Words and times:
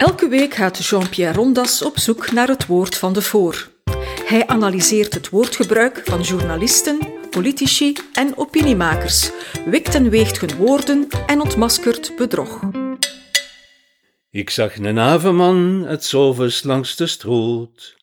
Elke 0.00 0.28
week 0.28 0.54
gaat 0.54 0.84
Jean-Pierre 0.84 1.36
Rondas 1.36 1.82
op 1.82 1.98
zoek 1.98 2.32
naar 2.32 2.48
het 2.48 2.66
woord 2.66 2.96
van 2.96 3.12
de 3.12 3.22
voor. 3.22 3.70
Hij 4.24 4.46
analyseert 4.46 5.14
het 5.14 5.28
woordgebruik 5.28 6.00
van 6.04 6.20
journalisten, 6.20 6.98
politici 7.30 7.96
en 8.12 8.36
opiniemakers, 8.36 9.30
wikt 9.64 9.94
en 9.94 10.10
weegt 10.10 10.40
hun 10.40 10.56
woorden 10.56 11.08
en 11.26 11.40
ontmaskert 11.40 12.12
bedrog. 12.16 12.60
Ik 14.30 14.50
zag 14.50 14.76
een 14.76 14.96
havenman 14.96 15.84
het 15.86 16.04
zovers 16.04 16.62
langs 16.62 16.96
de 16.96 17.06
stroot, 17.06 17.96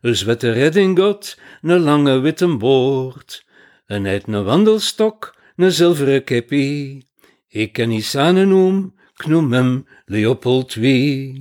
een 0.00 0.16
zwette 0.16 0.52
reddingot, 0.52 1.38
een 1.62 1.80
lange 1.80 2.18
witte 2.18 2.56
boord, 2.56 3.44
en 3.86 4.06
uit 4.06 4.26
een 4.26 4.44
wandelstok, 4.44 5.36
een 5.56 5.72
zilveren 5.72 6.24
keppie. 6.24 7.08
Ik 7.48 7.72
ken 7.72 7.88
niet 7.88 8.04
sanen 8.04 8.48
noem, 8.48 8.94
ik 9.16 9.26
noem 9.26 9.52
hem 9.52 9.86
Leopold 10.12 10.74
II. 10.74 11.40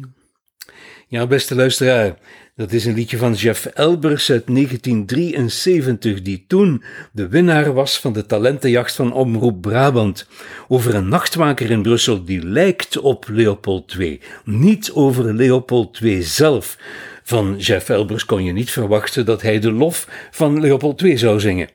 Ja, 1.07 1.27
beste 1.27 1.55
luisteraar, 1.55 2.17
dat 2.55 2.71
is 2.71 2.85
een 2.85 2.93
liedje 2.93 3.17
van 3.17 3.33
Jeff 3.33 3.65
Elbers 3.65 4.31
uit 4.31 4.47
1973, 4.47 6.21
die 6.21 6.45
toen 6.47 6.83
de 7.11 7.27
winnaar 7.27 7.73
was 7.73 7.99
van 7.99 8.13
de 8.13 8.25
talentenjacht 8.25 8.95
van 8.95 9.13
Omroep 9.13 9.61
Brabant. 9.61 10.27
Over 10.67 10.95
een 10.95 11.07
nachtwaker 11.07 11.71
in 11.71 11.81
Brussel 11.81 12.23
die 12.23 12.45
lijkt 12.45 12.97
op 12.97 13.25
Leopold 13.29 13.95
II. 13.99 14.21
Niet 14.45 14.91
over 14.91 15.33
Leopold 15.33 15.99
II 16.01 16.23
zelf. 16.23 16.77
Van 17.23 17.55
Jeff 17.57 17.89
Elbers 17.89 18.25
kon 18.25 18.43
je 18.43 18.51
niet 18.51 18.71
verwachten 18.71 19.25
dat 19.25 19.41
hij 19.41 19.59
de 19.59 19.71
lof 19.71 20.27
van 20.31 20.59
Leopold 20.59 21.01
II 21.01 21.17
zou 21.17 21.39
zingen. 21.39 21.69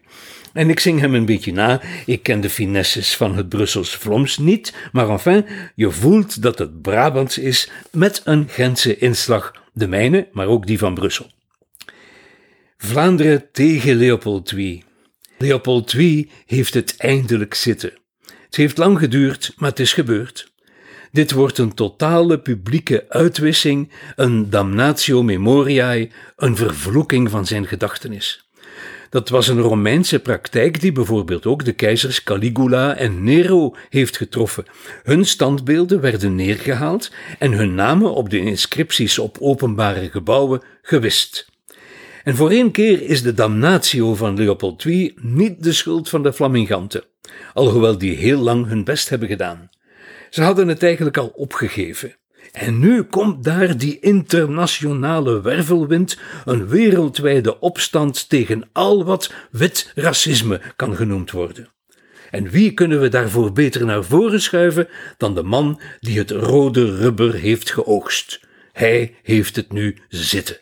En 0.56 0.70
ik 0.70 0.80
zing 0.80 1.00
hem 1.00 1.14
een 1.14 1.24
beetje 1.24 1.52
na. 1.52 1.80
Ik 2.06 2.22
ken 2.22 2.40
de 2.40 2.50
finesses 2.50 3.16
van 3.16 3.36
het 3.36 3.48
Brussels 3.48 3.96
Vlaams 3.96 4.38
niet, 4.38 4.74
maar 4.92 5.08
enfin, 5.08 5.46
je 5.74 5.90
voelt 5.90 6.42
dat 6.42 6.58
het 6.58 6.82
Brabants 6.82 7.38
is 7.38 7.70
met 7.92 8.20
een 8.24 8.48
Gentse 8.48 8.96
inslag. 8.96 9.52
De 9.72 9.88
mijne, 9.88 10.28
maar 10.32 10.46
ook 10.46 10.66
die 10.66 10.78
van 10.78 10.94
Brussel. 10.94 11.30
Vlaanderen 12.76 13.48
tegen 13.52 13.96
Leopold 13.96 14.52
II. 14.52 14.84
Leopold 15.38 15.92
II 15.92 16.30
heeft 16.46 16.74
het 16.74 16.94
eindelijk 16.96 17.54
zitten. 17.54 17.92
Het 18.44 18.56
heeft 18.56 18.78
lang 18.78 18.98
geduurd, 18.98 19.52
maar 19.56 19.70
het 19.70 19.80
is 19.80 19.92
gebeurd. 19.92 20.52
Dit 21.12 21.32
wordt 21.32 21.58
een 21.58 21.74
totale 21.74 22.40
publieke 22.40 23.04
uitwissing, 23.08 23.92
een 24.14 24.50
damnatio 24.50 25.22
memoriae, 25.22 26.10
een 26.36 26.56
vervloeking 26.56 27.30
van 27.30 27.46
zijn 27.46 27.66
gedachtenis. 27.66 28.45
Dat 29.10 29.28
was 29.28 29.48
een 29.48 29.60
Romeinse 29.60 30.18
praktijk 30.18 30.80
die 30.80 30.92
bijvoorbeeld 30.92 31.46
ook 31.46 31.64
de 31.64 31.72
keizers 31.72 32.22
Caligula 32.22 32.96
en 32.96 33.24
Nero 33.24 33.74
heeft 33.90 34.16
getroffen. 34.16 34.64
Hun 35.02 35.24
standbeelden 35.24 36.00
werden 36.00 36.34
neergehaald 36.34 37.10
en 37.38 37.52
hun 37.52 37.74
namen 37.74 38.14
op 38.14 38.30
de 38.30 38.38
inscripties 38.38 39.18
op 39.18 39.36
openbare 39.40 40.10
gebouwen 40.10 40.62
gewist. 40.82 41.50
En 42.24 42.36
voor 42.36 42.50
één 42.50 42.70
keer 42.70 43.02
is 43.02 43.22
de 43.22 43.34
damnatio 43.34 44.14
van 44.14 44.36
Leopold 44.36 44.84
II 44.84 45.14
niet 45.20 45.62
de 45.62 45.72
schuld 45.72 46.08
van 46.08 46.22
de 46.22 46.32
Flaminganten, 46.32 47.04
alhoewel 47.54 47.98
die 47.98 48.16
heel 48.16 48.38
lang 48.40 48.66
hun 48.66 48.84
best 48.84 49.08
hebben 49.08 49.28
gedaan. 49.28 49.70
Ze 50.30 50.42
hadden 50.42 50.68
het 50.68 50.82
eigenlijk 50.82 51.16
al 51.16 51.32
opgegeven. 51.34 52.16
En 52.56 52.78
nu 52.78 53.02
komt 53.02 53.44
daar 53.44 53.76
die 53.76 54.00
internationale 54.00 55.40
wervelwind, 55.40 56.18
een 56.44 56.68
wereldwijde 56.68 57.60
opstand 57.60 58.28
tegen 58.28 58.68
al 58.72 59.04
wat 59.04 59.32
wit 59.50 59.92
racisme 59.94 60.60
kan 60.76 60.96
genoemd 60.96 61.30
worden. 61.30 61.68
En 62.30 62.50
wie 62.50 62.72
kunnen 62.72 63.00
we 63.00 63.08
daarvoor 63.08 63.52
beter 63.52 63.84
naar 63.84 64.04
voren 64.04 64.40
schuiven 64.40 64.88
dan 65.16 65.34
de 65.34 65.42
man 65.42 65.80
die 66.00 66.18
het 66.18 66.30
rode 66.30 66.96
rubber 66.96 67.34
heeft 67.34 67.70
geoogst? 67.70 68.40
Hij 68.72 69.14
heeft 69.22 69.56
het 69.56 69.72
nu 69.72 69.98
zitten. 70.08 70.56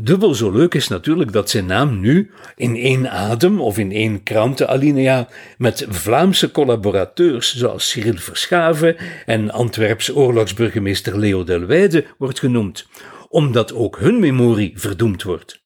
Dubbel 0.00 0.34
zo 0.34 0.50
leuk 0.50 0.74
is 0.74 0.88
natuurlijk 0.88 1.32
dat 1.32 1.50
zijn 1.50 1.66
naam 1.66 2.00
nu 2.00 2.30
in 2.56 2.76
één 2.76 3.10
adem 3.10 3.60
of 3.60 3.78
in 3.78 3.92
één 3.92 4.22
krantenalinea 4.22 5.28
met 5.56 5.86
Vlaamse 5.88 6.50
collaborateurs 6.50 7.56
zoals 7.56 7.90
Cyril 7.90 8.16
Verschaven 8.16 8.96
en 9.26 9.50
Antwerps 9.50 10.14
oorlogsburgemeester 10.14 11.18
Leo 11.18 11.44
Delwijde 11.44 12.04
wordt 12.18 12.38
genoemd, 12.38 12.86
omdat 13.28 13.72
ook 13.72 13.98
hun 13.98 14.20
memorie 14.20 14.72
verdoemd 14.74 15.22
wordt. 15.22 15.62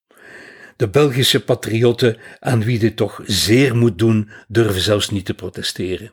De 0.77 0.89
Belgische 0.89 1.45
patriotten, 1.45 2.17
aan 2.41 2.65
wie 2.65 2.79
dit 2.79 2.97
toch 2.97 3.21
zeer 3.25 3.77
moet 3.77 3.99
doen, 3.99 4.31
durven 4.49 4.83
zelfs 4.83 5.11
niet 5.11 5.25
te 5.25 5.35
protesteren. 5.35 6.13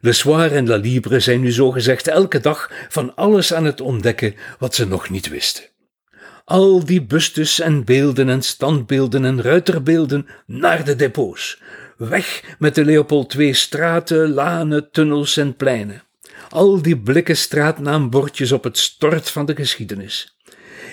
Le 0.00 0.12
Soir 0.12 0.52
en 0.52 0.66
La 0.66 0.76
Libre 0.76 1.20
zijn 1.20 1.40
nu 1.40 1.50
zogezegd 1.50 2.08
elke 2.08 2.40
dag 2.40 2.70
van 2.88 3.14
alles 3.14 3.54
aan 3.54 3.64
het 3.64 3.80
ontdekken 3.80 4.34
wat 4.58 4.74
ze 4.74 4.86
nog 4.86 5.10
niet 5.10 5.28
wisten. 5.28 5.64
Al 6.46 6.84
die 6.84 7.02
bustes 7.02 7.60
en 7.60 7.84
beelden 7.84 8.28
en 8.28 8.42
standbeelden 8.42 9.24
en 9.24 9.42
ruiterbeelden 9.42 10.26
naar 10.46 10.84
de 10.84 10.96
depots. 10.96 11.60
Weg 11.96 12.56
met 12.58 12.74
de 12.74 12.84
Leopold 12.84 13.34
II 13.34 13.54
straten, 13.54 14.32
lanen, 14.32 14.90
tunnels 14.90 15.36
en 15.36 15.56
pleinen. 15.56 16.02
Al 16.48 16.82
die 16.82 16.98
blikken 16.98 17.36
straatnaambordjes 17.36 18.52
op 18.52 18.64
het 18.64 18.78
stort 18.78 19.30
van 19.30 19.46
de 19.46 19.54
geschiedenis. 19.54 20.36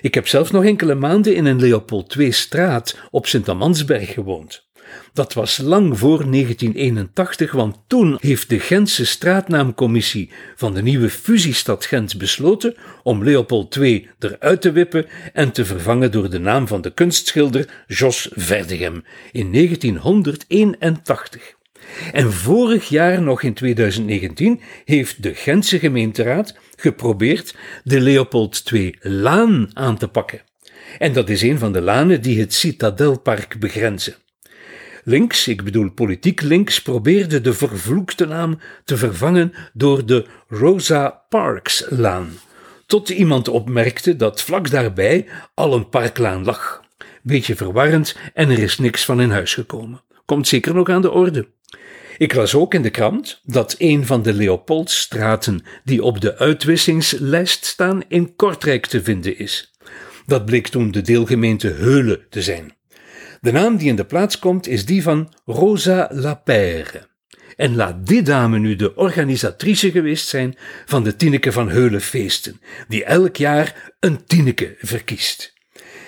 Ik 0.01 0.13
heb 0.13 0.27
zelf 0.27 0.51
nog 0.51 0.63
enkele 0.63 0.95
maanden 0.95 1.35
in 1.35 1.45
een 1.45 1.59
Leopold 1.59 2.15
II 2.15 2.31
straat 2.31 2.97
op 3.11 3.25
Sint-Amansberg 3.25 4.13
gewoond. 4.13 4.65
Dat 5.13 5.33
was 5.33 5.57
lang 5.57 5.99
voor 5.99 6.31
1981, 6.31 7.51
want 7.51 7.77
toen 7.87 8.17
heeft 8.19 8.49
de 8.49 8.59
Gentse 8.59 9.05
straatnaamcommissie 9.05 10.29
van 10.55 10.73
de 10.73 10.81
nieuwe 10.81 11.09
fusiestad 11.09 11.85
Gent 11.85 12.17
besloten 12.17 12.75
om 13.03 13.23
Leopold 13.23 13.75
II 13.75 14.09
eruit 14.19 14.61
te 14.61 14.71
wippen 14.71 15.05
en 15.33 15.51
te 15.51 15.65
vervangen 15.65 16.11
door 16.11 16.29
de 16.29 16.39
naam 16.39 16.67
van 16.67 16.81
de 16.81 16.93
kunstschilder 16.93 17.83
Jos 17.87 18.29
Verdegem 18.31 19.03
in 19.31 19.51
1981. 19.51 21.55
En 22.11 22.33
vorig 22.33 22.89
jaar, 22.89 23.21
nog 23.21 23.43
in 23.43 23.53
2019, 23.53 24.61
heeft 24.85 25.23
de 25.23 25.33
Gentse 25.33 25.79
gemeenteraad 25.79 26.55
geprobeerd 26.75 27.55
de 27.83 28.01
Leopold 28.01 28.63
II-laan 28.71 29.69
aan 29.73 29.97
te 29.97 30.07
pakken. 30.07 30.41
En 30.99 31.13
dat 31.13 31.29
is 31.29 31.41
een 31.41 31.59
van 31.59 31.73
de 31.73 31.81
lanen 31.81 32.21
die 32.21 32.39
het 32.39 32.53
Citadelpark 32.53 33.59
begrenzen. 33.59 34.15
Links, 35.03 35.47
ik 35.47 35.63
bedoel 35.63 35.91
politiek 35.91 36.41
links, 36.41 36.81
probeerde 36.81 37.41
de 37.41 37.53
vervloekte 37.53 38.25
naam 38.25 38.59
te 38.83 38.97
vervangen 38.97 39.53
door 39.73 40.05
de 40.05 40.25
Rosa 40.47 41.23
Parks-laan. 41.29 42.37
Tot 42.85 43.09
iemand 43.09 43.47
opmerkte 43.47 44.15
dat 44.15 44.41
vlak 44.41 44.69
daarbij 44.69 45.27
al 45.53 45.73
een 45.73 45.89
parklaan 45.89 46.43
lag. 46.43 46.83
Beetje 47.21 47.55
verwarrend 47.55 48.17
en 48.33 48.49
er 48.49 48.59
is 48.59 48.77
niks 48.77 49.05
van 49.05 49.21
in 49.21 49.31
huis 49.31 49.53
gekomen. 49.53 50.01
Komt 50.25 50.47
zeker 50.47 50.73
nog 50.73 50.89
aan 50.89 51.01
de 51.01 51.11
orde. 51.11 51.47
Ik 52.17 52.33
las 52.33 52.55
ook 52.55 52.73
in 52.73 52.81
de 52.81 52.89
krant 52.89 53.41
dat 53.43 53.75
een 53.77 54.05
van 54.05 54.21
de 54.21 54.33
Leopoldstraten 54.33 55.63
die 55.83 56.03
op 56.03 56.21
de 56.21 56.37
uitwissingslijst 56.37 57.65
staan 57.65 58.03
in 58.07 58.35
Kortrijk 58.35 58.85
te 58.85 59.03
vinden 59.03 59.37
is. 59.37 59.73
Dat 60.25 60.45
bleek 60.45 60.67
toen 60.67 60.91
de 60.91 61.01
deelgemeente 61.01 61.67
Heulen 61.67 62.25
te 62.29 62.41
zijn. 62.41 62.75
De 63.43 63.51
naam 63.51 63.77
die 63.77 63.87
in 63.87 63.95
de 63.95 64.05
plaats 64.05 64.39
komt 64.39 64.67
is 64.67 64.85
die 64.85 65.03
van 65.03 65.33
Rosa 65.45 66.09
Lapère. 66.11 67.07
En 67.55 67.75
laat 67.75 68.07
die 68.07 68.21
dame 68.21 68.59
nu 68.59 68.75
de 68.75 68.95
organisatrice 68.95 69.91
geweest 69.91 70.27
zijn 70.27 70.55
van 70.85 71.03
de 71.03 71.15
Tineke 71.15 71.51
van 71.51 71.69
Heulenfeesten, 71.69 72.61
die 72.87 73.03
elk 73.03 73.35
jaar 73.35 73.93
een 73.99 74.25
Tineke 74.25 74.75
verkiest. 74.79 75.53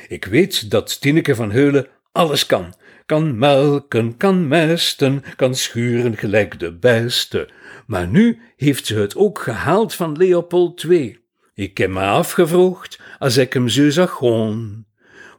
Ik 0.08 0.26
weet 0.26 0.72
dat 0.72 1.02
Tineke 1.02 1.36
van 1.36 1.52
Heulen 1.52 1.88
alles 2.12 2.46
kan. 2.46 2.74
Kan 3.06 3.38
melken, 3.38 4.18
kan 4.18 4.48
mesten, 4.48 5.24
kan 5.36 5.56
schuren 5.56 6.18
gelijk 6.18 6.60
de 6.60 6.74
beste. 6.74 7.50
Maar 7.88 8.08
nu 8.08 8.40
heeft 8.56 8.86
ze 8.86 8.96
het 8.96 9.16
ook 9.16 9.40
gehaald 9.40 9.94
van 9.94 10.18
Leopold 10.18 10.84
II. 10.84 11.20
Ik 11.54 11.78
heb 11.78 11.90
me 11.90 12.02
afgevroegd 12.02 13.00
als 13.20 13.38
ik 13.38 13.54
hem 13.54 13.70
zo 13.70 13.90
zag 13.90 14.12
gaan. 14.12 14.86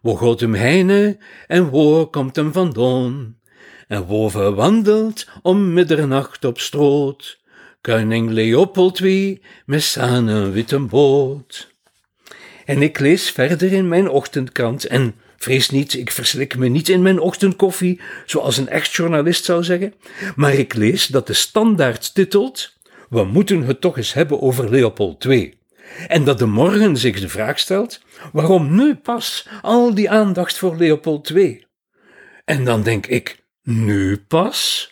Wo 0.07 0.37
hem 0.39 0.55
heine 0.55 1.19
en 1.47 1.71
waar 1.71 2.07
komt 2.07 2.37
hem 2.37 2.53
vandaan? 2.53 3.37
En 3.89 4.07
wo 4.07 4.29
verwandelt 4.29 5.27
om 5.43 5.73
middernacht 5.73 6.45
op 6.45 6.61
stroot? 6.61 7.39
Koning 7.81 8.31
Leopold 8.31 8.99
wie 8.99 9.43
met 9.65 9.83
zijn 9.83 10.53
witte 10.53 10.79
boot. 10.79 11.75
En 12.65 12.83
ik 12.83 12.99
lees 12.99 13.31
verder 13.31 13.73
in 13.73 13.89
mijn 13.89 14.09
ochtendkrant 14.09 14.87
en 14.87 15.15
vrees 15.37 15.71
niet, 15.71 15.95
ik 15.95 16.11
verslik 16.11 16.57
me 16.57 16.69
niet 16.69 16.89
in 16.89 17.03
mijn 17.03 17.21
ochtendkoffie, 17.21 18.01
zoals 18.27 18.57
een 18.57 18.69
echt 18.69 18.93
journalist 18.93 19.45
zou 19.45 19.65
zeggen, 19.65 19.95
maar 20.37 20.55
ik 20.55 20.75
lees 20.75 21.07
dat 21.07 21.27
de 21.27 21.33
standaard 21.33 22.15
titelt 22.15 22.75
We 23.09 23.25
moeten 23.25 23.63
het 23.63 23.81
toch 23.81 23.97
eens 23.97 24.13
hebben 24.13 24.41
over 24.41 24.71
Leopold 24.71 25.25
II. 25.25 25.56
En 26.09 26.25
dat 26.25 26.39
de 26.39 26.47
morgen 26.47 26.97
zich 26.97 27.21
de 27.21 27.29
vraag 27.29 27.59
stelt: 27.59 28.01
waarom 28.33 28.75
nu 28.75 28.95
pas 28.95 29.49
al 29.63 29.95
die 29.95 30.11
aandacht 30.11 30.59
voor 30.59 30.77
Leopold 30.77 31.31
II? 31.31 31.67
En 32.45 32.65
dan 32.65 32.83
denk 32.83 33.07
ik: 33.07 33.45
nu 33.63 34.19
pas? 34.29 34.91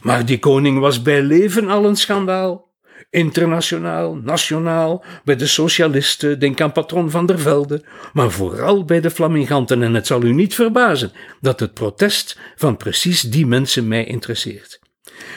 Maar 0.00 0.26
die 0.26 0.38
koning 0.38 0.78
was 0.78 1.02
bij 1.02 1.22
leven 1.22 1.68
al 1.68 1.84
een 1.84 1.96
schandaal. 1.96 2.66
Internationaal, 3.10 4.14
nationaal, 4.14 5.04
bij 5.24 5.36
de 5.36 5.46
socialisten, 5.46 6.38
denk 6.38 6.60
aan 6.60 6.72
patron 6.72 7.10
van 7.10 7.26
der 7.26 7.38
Velde, 7.38 7.84
maar 8.12 8.30
vooral 8.30 8.84
bij 8.84 9.00
de 9.00 9.10
flaminganten. 9.10 9.82
En 9.82 9.94
het 9.94 10.06
zal 10.06 10.22
u 10.22 10.32
niet 10.32 10.54
verbazen 10.54 11.12
dat 11.40 11.60
het 11.60 11.74
protest 11.74 12.38
van 12.56 12.76
precies 12.76 13.20
die 13.20 13.46
mensen 13.46 13.88
mij 13.88 14.04
interesseert. 14.04 14.80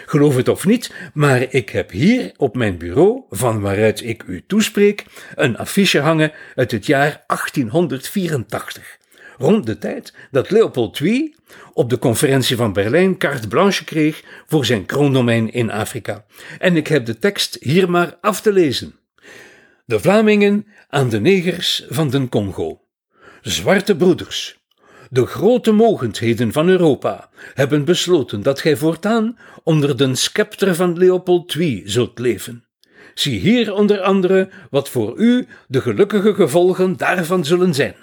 Geloof 0.05 0.35
het 0.35 0.47
of 0.47 0.65
niet, 0.65 0.93
maar 1.13 1.45
ik 1.49 1.69
heb 1.69 1.91
hier 1.91 2.31
op 2.37 2.55
mijn 2.55 2.77
bureau, 2.77 3.23
van 3.29 3.61
waaruit 3.61 4.03
ik 4.03 4.23
u 4.23 4.43
toespreek, 4.47 5.05
een 5.35 5.57
affiche 5.57 5.99
hangen 5.99 6.31
uit 6.55 6.71
het 6.71 6.85
jaar 6.85 7.23
1884 7.27 8.99
rond 9.41 9.65
de 9.65 9.77
tijd 9.77 10.13
dat 10.31 10.49
Leopold 10.49 10.99
II 10.99 11.35
op 11.73 11.89
de 11.89 11.99
conferentie 11.99 12.55
van 12.55 12.73
Berlijn 12.73 13.17
carte 13.17 13.47
blanche 13.47 13.83
kreeg 13.83 14.23
voor 14.47 14.65
zijn 14.65 14.85
kroondomein 14.85 15.51
in 15.51 15.71
Afrika. 15.71 16.25
En 16.59 16.75
ik 16.75 16.87
heb 16.87 17.05
de 17.05 17.17
tekst 17.17 17.57
hier 17.59 17.89
maar 17.89 18.17
af 18.21 18.41
te 18.41 18.53
lezen. 18.53 18.95
De 19.85 19.99
Vlamingen 19.99 20.67
aan 20.89 21.09
de 21.09 21.19
negers 21.19 21.85
van 21.89 22.09
den 22.09 22.29
Congo. 22.29 22.81
Zwarte 23.41 23.95
broeders, 23.95 24.60
de 25.13 25.25
grote 25.25 25.71
mogendheden 25.71 26.51
van 26.51 26.67
Europa 26.67 27.29
hebben 27.53 27.85
besloten 27.85 28.41
dat 28.41 28.59
gij 28.59 28.77
voortaan 28.77 29.37
onder 29.63 29.97
den 29.97 30.15
scepter 30.15 30.75
van 30.75 30.97
Leopold 30.97 31.55
II 31.55 31.81
zult 31.85 32.19
leven. 32.19 32.63
Zie 33.13 33.39
hier 33.39 33.73
onder 33.73 34.01
andere 34.01 34.49
wat 34.69 34.89
voor 34.89 35.17
u 35.17 35.47
de 35.67 35.81
gelukkige 35.81 36.33
gevolgen 36.33 36.97
daarvan 36.97 37.45
zullen 37.45 37.73
zijn 37.73 37.95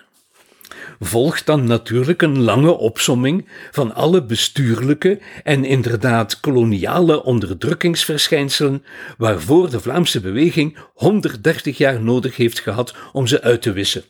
volgt 1.00 1.46
dan 1.46 1.64
natuurlijk 1.64 2.22
een 2.22 2.42
lange 2.42 2.76
opsomming 2.76 3.48
van 3.70 3.94
alle 3.94 4.24
bestuurlijke 4.24 5.20
en 5.44 5.64
inderdaad 5.64 6.40
koloniale 6.40 7.24
onderdrukkingsverschijnselen 7.24 8.84
waarvoor 9.18 9.70
de 9.70 9.80
Vlaamse 9.80 10.20
beweging 10.20 10.76
130 10.94 11.78
jaar 11.78 12.02
nodig 12.02 12.36
heeft 12.36 12.60
gehad 12.60 12.94
om 13.12 13.26
ze 13.26 13.42
uit 13.42 13.62
te 13.62 13.72
wissen 13.72 14.04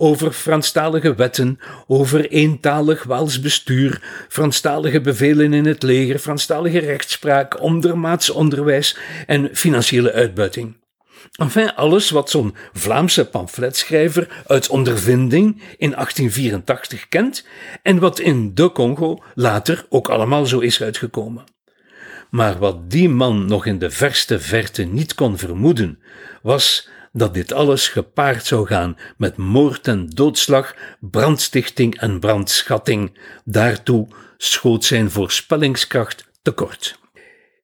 over 0.00 0.32
Franstalige 0.32 1.14
wetten, 1.14 1.58
over 1.86 2.28
eentalig 2.28 3.02
Waals 3.02 3.40
bestuur, 3.40 4.02
Franstalige 4.28 5.00
bevelen 5.00 5.52
in 5.52 5.66
het 5.66 5.82
leger, 5.82 6.18
Franstalige 6.18 6.78
rechtspraak, 6.78 7.60
ondermaats 7.60 8.30
onderwijs 8.30 8.96
en 9.26 9.48
financiële 9.52 10.12
uitbuiting. 10.12 10.76
Enfin, 11.36 11.74
alles 11.74 12.10
wat 12.10 12.30
zo'n 12.30 12.54
Vlaamse 12.72 13.24
pamfletschrijver 13.24 14.44
uit 14.46 14.68
ondervinding 14.68 15.62
in 15.76 15.90
1884 15.90 17.08
kent 17.08 17.46
en 17.82 17.98
wat 17.98 18.18
in 18.18 18.54
de 18.54 18.72
Congo 18.72 19.22
later 19.34 19.86
ook 19.88 20.08
allemaal 20.08 20.46
zo 20.46 20.58
is 20.58 20.82
uitgekomen. 20.82 21.44
Maar 22.30 22.58
wat 22.58 22.90
die 22.90 23.08
man 23.08 23.46
nog 23.46 23.66
in 23.66 23.78
de 23.78 23.90
verste 23.90 24.40
verte 24.40 24.82
niet 24.82 25.14
kon 25.14 25.38
vermoeden, 25.38 25.98
was 26.42 26.88
dat 27.12 27.34
dit 27.34 27.52
alles 27.52 27.88
gepaard 27.88 28.46
zou 28.46 28.66
gaan 28.66 28.96
met 29.16 29.36
moord 29.36 29.88
en 29.88 30.08
doodslag, 30.08 30.74
brandstichting 31.00 32.00
en 32.00 32.20
brandschatting. 32.20 33.18
Daartoe 33.44 34.08
schoot 34.36 34.84
zijn 34.84 35.10
voorspellingskracht 35.10 36.24
tekort. 36.42 36.98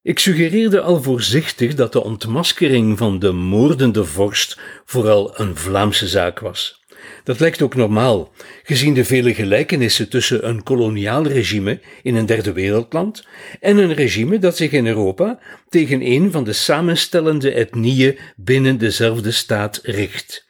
Ik 0.03 0.19
suggereerde 0.19 0.81
al 0.81 1.03
voorzichtig 1.03 1.75
dat 1.75 1.93
de 1.93 2.05
ontmaskering 2.05 2.99
van 2.99 3.19
de 3.19 3.33
moordende 3.33 4.05
vorst 4.05 4.59
vooral 4.85 5.41
een 5.41 5.57
Vlaamse 5.57 6.09
zaak 6.09 6.39
was. 6.39 6.84
Dat 7.25 7.41
lijkt 7.41 7.63
ook 7.63 7.75
normaal, 7.75 8.33
gezien 8.63 8.95
de 8.95 9.05
vele 9.05 9.35
gelijkenissen 9.35 10.09
tussen 10.09 10.49
een 10.49 10.63
koloniaal 10.63 11.27
regime 11.27 11.81
in 12.03 12.15
een 12.15 12.27
derde 12.27 12.53
wereldland 12.53 13.27
en 13.61 13.77
een 13.77 13.95
regime 13.95 14.39
dat 14.39 14.57
zich 14.57 14.71
in 14.71 14.87
Europa 14.87 15.39
tegen 15.69 16.07
een 16.07 16.31
van 16.31 16.45
de 16.45 16.53
samenstellende 16.53 17.53
etnieën 17.53 18.19
binnen 18.37 18.79
dezelfde 18.79 19.31
staat 19.31 19.81
richt. 19.83 20.47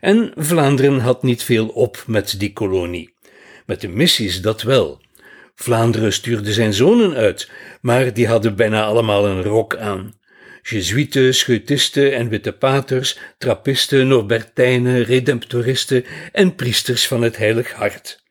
En 0.00 0.32
Vlaanderen 0.36 0.98
had 0.98 1.22
niet 1.22 1.42
veel 1.42 1.68
op 1.68 2.04
met 2.06 2.34
die 2.38 2.52
kolonie. 2.52 3.14
Met 3.66 3.80
de 3.80 3.88
missies 3.88 4.40
dat 4.40 4.62
wel. 4.62 5.02
Vlaanderen 5.54 6.12
stuurde 6.12 6.52
zijn 6.52 6.72
zonen 6.72 7.14
uit, 7.14 7.50
maar 7.80 8.12
die 8.12 8.26
hadden 8.26 8.56
bijna 8.56 8.84
allemaal 8.84 9.26
een 9.26 9.42
rok 9.42 9.76
aan. 9.76 10.14
Jezuïeten, 10.68 11.34
scheutisten 11.34 12.14
en 12.14 12.28
witte 12.28 12.52
paters, 12.52 13.18
trappisten, 13.38 14.08
norbertijnen, 14.08 15.02
redemptoristen 15.02 16.04
en 16.32 16.54
priesters 16.54 17.06
van 17.06 17.22
het 17.22 17.36
heilig 17.36 17.72
hart. 17.72 18.22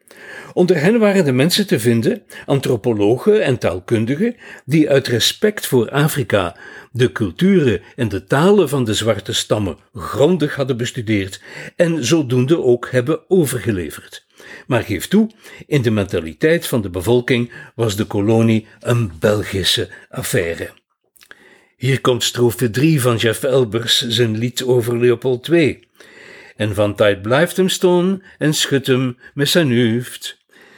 Onder 0.53 0.79
hen 0.79 0.99
waren 0.99 1.25
de 1.25 1.31
mensen 1.31 1.67
te 1.67 1.79
vinden, 1.79 2.23
antropologen 2.45 3.43
en 3.43 3.57
taalkundigen, 3.57 4.35
die 4.65 4.89
uit 4.89 5.07
respect 5.07 5.65
voor 5.67 5.89
Afrika 5.89 6.57
de 6.91 7.11
culturen 7.11 7.81
en 7.95 8.09
de 8.09 8.23
talen 8.23 8.69
van 8.69 8.83
de 8.83 8.93
zwarte 8.93 9.33
stammen 9.33 9.77
grondig 9.93 10.55
hadden 10.55 10.77
bestudeerd 10.77 11.41
en 11.75 12.05
zodoende 12.05 12.63
ook 12.63 12.87
hebben 12.91 13.29
overgeleverd. 13.29 14.25
Maar 14.67 14.83
geef 14.83 15.07
toe, 15.07 15.29
in 15.67 15.81
de 15.81 15.91
mentaliteit 15.91 16.67
van 16.67 16.81
de 16.81 16.89
bevolking 16.89 17.51
was 17.75 17.95
de 17.95 18.05
kolonie 18.05 18.67
een 18.79 19.11
Belgische 19.19 19.89
affaire. 20.09 20.69
Hier 21.83 22.01
komt 22.01 22.23
strofe 22.23 22.69
3 22.69 23.01
van 23.01 23.15
Jeff 23.15 23.43
Elbers, 23.43 24.07
zijn 24.07 24.37
lied 24.37 24.63
over 24.63 24.99
Leopold 24.99 25.47
II. 25.47 25.87
En 26.55 26.75
van 26.75 26.95
tijd 26.95 27.21
blijft 27.21 27.57
hem 27.57 27.69
staan 27.69 28.23
en 28.37 28.53
schudt 28.53 28.87
hem 28.87 29.17
met 29.33 29.49
zijn 29.49 29.77
hoofd. 29.77 30.37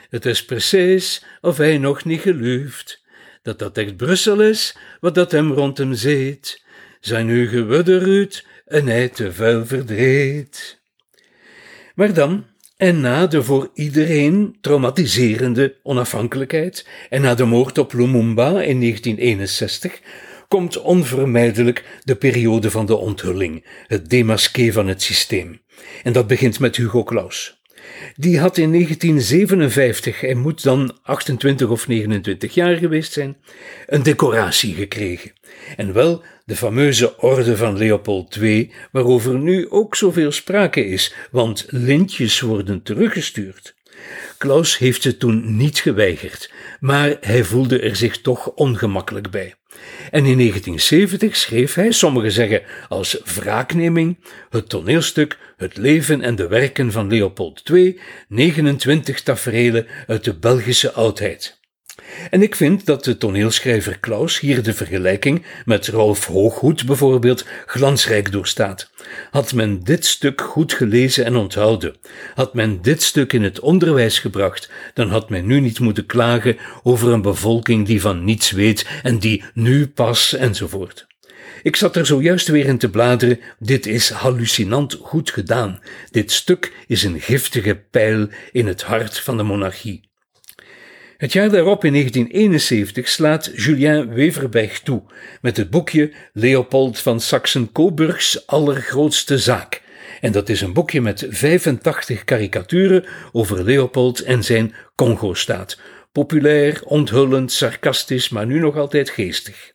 Het 0.10 0.26
is 0.26 0.46
precies 0.46 1.26
of 1.42 1.58
hij 1.58 1.78
nog 1.78 2.06
niet 2.06 2.22
geluft, 2.22 3.04
dat 3.42 3.60
dat 3.60 3.78
echt 3.78 3.98
Brussel 3.98 4.42
is, 4.42 4.78
wat 5.00 5.16
dat 5.16 5.32
hem 5.32 5.52
rond 5.52 5.78
hem 5.78 5.94
zeet. 5.94 6.64
Zijn 7.00 7.26
nu 7.26 7.48
gewudderuut 7.48 8.46
en 8.66 8.88
hij 8.88 9.10
te 9.10 9.34
vuil 9.34 9.66
verdreed. 9.66 10.82
Maar 11.96 12.14
dan, 12.14 12.46
en 12.78 13.00
na 13.00 13.28
de 13.28 13.44
voor 13.44 13.70
iedereen 13.74 14.58
traumatiserende 14.62 15.76
onafhankelijkheid 15.84 16.88
en 17.10 17.22
na 17.22 17.36
de 17.36 17.46
moord 17.46 17.78
op 17.78 17.94
Lumumba 17.94 18.48
in 18.48 18.80
1961 18.80 20.00
komt 20.48 20.82
onvermijdelijk 20.82 21.84
de 22.04 22.16
periode 22.16 22.72
van 22.72 22.86
de 22.86 22.96
onthulling, 22.96 23.66
het 23.88 24.10
demasqué 24.10 24.72
van 24.72 24.88
het 24.88 25.02
systeem. 25.02 25.62
En 26.04 26.14
dat 26.14 26.28
begint 26.28 26.60
met 26.60 26.76
Hugo 26.76 27.04
Claus. 27.04 27.64
Die 28.16 28.40
had 28.40 28.58
in 28.58 28.72
1957, 28.72 30.22
hij 30.22 30.34
moet 30.34 30.64
dan 30.64 30.98
28 31.04 31.70
of 31.70 31.88
29 31.88 32.54
jaar 32.54 32.76
geweest 32.76 33.14
zijn, 33.14 33.38
een 33.86 34.04
decoratie 34.04 34.74
gekregen. 34.74 35.32
En 35.78 35.94
wel 35.94 36.24
de 36.46 36.56
fameuze 36.56 37.18
Orde 37.18 37.58
van 37.58 37.78
Leopold 37.78 38.36
II, 38.36 38.72
waarover 38.92 39.40
nu 39.40 39.70
ook 39.70 39.96
zoveel 39.96 40.32
sprake 40.32 40.86
is, 40.86 41.14
want 41.32 41.66
lintjes 41.68 42.40
worden 42.40 42.82
teruggestuurd. 42.84 43.76
Klaus 44.38 44.78
heeft 44.78 45.02
ze 45.02 45.18
toen 45.18 45.58
niet 45.58 45.80
geweigerd, 45.80 46.52
maar 46.80 47.18
hij 47.20 47.44
voelde 47.44 47.80
er 47.80 47.96
zich 47.96 48.22
toch 48.22 48.48
ongemakkelijk 48.48 49.30
bij. 49.30 49.56
En 50.12 50.26
in 50.26 50.38
1970 50.38 51.36
schreef 51.36 51.74
hij, 51.74 51.92
sommigen 51.92 52.32
zeggen 52.32 52.62
als 52.90 53.22
wraakneming, 53.36 54.18
het 54.50 54.70
toneelstuk 54.70 55.38
Het 55.58 55.78
leven 55.78 56.22
en 56.22 56.36
de 56.36 56.48
werken 56.48 56.92
van 56.92 57.08
Leopold 57.08 57.70
II, 57.70 58.00
29 58.28 59.22
taferelen 59.22 59.88
uit 60.08 60.24
de 60.24 60.34
Belgische 60.34 60.92
oudheid. 60.92 61.60
En 62.30 62.42
ik 62.42 62.56
vind 62.56 62.86
dat 62.86 63.04
de 63.04 63.18
toneelschrijver 63.18 64.00
Klaus 64.00 64.40
hier 64.40 64.64
de 64.64 64.74
vergelijking 64.74 65.46
met 65.66 65.88
Rolf 65.88 66.26
Hooghoed 66.26 66.86
bijvoorbeeld 66.86 67.46
glansrijk 67.66 68.32
doorstaat. 68.32 68.90
Had 69.32 69.54
men 69.54 69.84
dit 69.84 70.06
stuk 70.06 70.42
goed 70.42 70.74
gelezen 70.74 71.26
en 71.26 71.36
onthouden, 71.36 71.96
had 72.34 72.54
men 72.54 72.82
dit 72.82 73.04
stuk 73.04 73.34
in 73.34 73.44
het 73.44 73.60
onderwijs 73.60 74.20
gebracht, 74.20 74.70
dan 74.94 75.10
had 75.10 75.30
men 75.30 75.46
nu 75.46 75.60
niet 75.60 75.80
moeten 75.80 76.06
klagen 76.06 76.58
over 76.84 77.12
een 77.12 77.22
bevolking 77.22 77.86
die 77.86 78.02
van 78.02 78.24
niets 78.24 78.52
weet 78.52 78.88
en 79.04 79.20
die 79.20 79.44
nu 79.54 79.88
pas 79.88 80.34
enzovoort. 80.34 81.08
Ik 81.64 81.76
zat 81.76 81.96
er 81.96 82.06
zojuist 82.06 82.48
weer 82.48 82.66
in 82.66 82.78
te 82.78 82.90
bladeren. 82.90 83.40
Dit 83.60 83.86
is 83.86 84.10
hallucinant 84.10 84.98
goed 85.02 85.32
gedaan. 85.32 85.80
Dit 86.12 86.32
stuk 86.32 86.74
is 86.88 87.04
een 87.04 87.22
giftige 87.22 87.76
pijl 87.76 88.28
in 88.52 88.68
het 88.68 88.84
hart 88.84 89.20
van 89.20 89.38
de 89.38 89.44
monarchie. 89.44 90.10
Het 91.26 91.34
jaar 91.34 91.50
daarop, 91.50 91.84
in 91.84 91.92
1971, 91.92 93.08
slaat 93.08 93.52
Julien 93.56 94.14
Weverberg 94.14 94.80
toe 94.80 95.04
met 95.42 95.58
het 95.58 95.70
boekje 95.70 96.14
Leopold 96.34 97.00
van 97.00 97.20
Saxen-Coburgs 97.20 98.48
allergrootste 98.48 99.38
zaak. 99.38 99.82
En 100.22 100.32
dat 100.32 100.50
is 100.50 100.62
een 100.62 100.74
boekje 100.74 101.02
met 101.02 101.26
85 101.30 102.24
karikaturen 102.24 103.06
over 103.32 103.64
Leopold 103.64 104.20
en 104.20 104.44
zijn 104.44 104.74
Congo-staat. 104.96 105.80
Populair, 106.12 106.82
onthullend, 106.84 107.52
sarcastisch, 107.52 108.30
maar 108.30 108.46
nu 108.46 108.60
nog 108.60 108.78
altijd 108.78 109.10
geestig. 109.10 109.72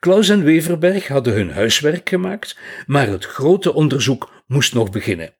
Klaus 0.00 0.28
en 0.28 0.44
Weverberg 0.44 1.08
hadden 1.08 1.34
hun 1.34 1.50
huiswerk 1.50 2.08
gemaakt, 2.08 2.58
maar 2.86 3.08
het 3.08 3.24
grote 3.24 3.74
onderzoek 3.74 4.30
moest 4.46 4.74
nog 4.74 4.90
beginnen. 4.90 5.34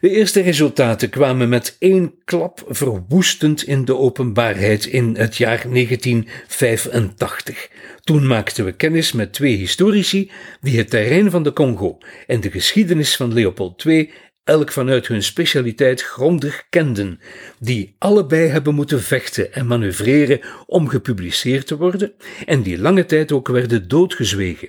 De 0.00 0.10
eerste 0.10 0.40
resultaten 0.40 1.10
kwamen 1.10 1.48
met 1.48 1.76
één 1.78 2.14
klap 2.24 2.64
verwoestend 2.68 3.62
in 3.62 3.84
de 3.84 3.96
openbaarheid 3.96 4.86
in 4.86 5.14
het 5.16 5.36
jaar 5.36 5.66
1985. 5.70 7.68
Toen 8.00 8.26
maakten 8.26 8.64
we 8.64 8.72
kennis 8.72 9.12
met 9.12 9.32
twee 9.32 9.56
historici 9.56 10.30
die 10.60 10.78
het 10.78 10.90
terrein 10.90 11.30
van 11.30 11.42
de 11.42 11.52
Congo 11.52 11.98
en 12.26 12.40
de 12.40 12.50
geschiedenis 12.50 13.16
van 13.16 13.32
Leopold 13.32 13.84
II 13.84 14.10
elk 14.44 14.72
vanuit 14.72 15.06
hun 15.06 15.22
specialiteit 15.22 16.02
grondig 16.02 16.66
kenden, 16.70 17.20
die 17.58 17.94
allebei 17.98 18.48
hebben 18.48 18.74
moeten 18.74 19.02
vechten 19.02 19.52
en 19.52 19.66
manoeuvreren 19.66 20.40
om 20.66 20.88
gepubliceerd 20.88 21.66
te 21.66 21.76
worden 21.76 22.12
en 22.44 22.62
die 22.62 22.78
lange 22.78 23.06
tijd 23.06 23.32
ook 23.32 23.48
werden 23.48 23.88
doodgezwegen. 23.88 24.68